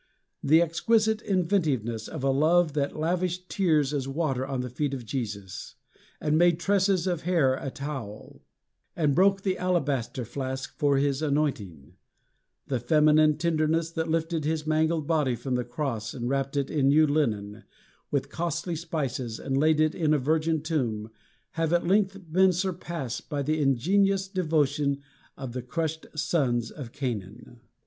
[0.43, 5.05] The exquisite inventiveness of a love that lavished tears as water on the feet of
[5.05, 5.75] Jesus,
[6.19, 8.41] and made tresses of hair a towel,
[8.95, 11.93] and broke the alabaster flask for his anointing;
[12.65, 16.87] the feminine tenderness that lifted his mangled body from the cross and wrapped it in
[16.87, 17.63] new linen,
[18.09, 21.11] with costly spices, and laid it in a virgin tomb,
[21.51, 24.99] have at length been surpassed by the ingenious devotion
[25.37, 27.59] of the cursed sons of Canaan.